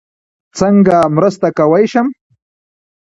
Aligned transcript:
څنګه 0.57 0.97
مرسته 1.15 1.47
کوی 1.57 1.85
شم؟ 1.91 2.07